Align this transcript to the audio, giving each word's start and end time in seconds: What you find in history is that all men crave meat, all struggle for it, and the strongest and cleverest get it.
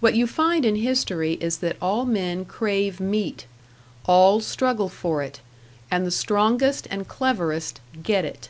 What 0.00 0.14
you 0.14 0.26
find 0.26 0.64
in 0.64 0.76
history 0.76 1.34
is 1.42 1.58
that 1.58 1.76
all 1.78 2.06
men 2.06 2.46
crave 2.46 3.00
meat, 3.00 3.44
all 4.06 4.40
struggle 4.40 4.88
for 4.88 5.22
it, 5.22 5.40
and 5.90 6.06
the 6.06 6.10
strongest 6.10 6.88
and 6.90 7.06
cleverest 7.06 7.78
get 8.02 8.24
it. 8.24 8.48